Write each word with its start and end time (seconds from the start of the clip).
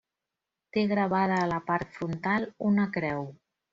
Té 0.77 0.85
gravada 0.91 1.37
a 1.41 1.49
la 1.53 1.59
part 1.67 1.93
frontal 1.99 2.49
una 2.71 2.89
creu. 2.97 3.29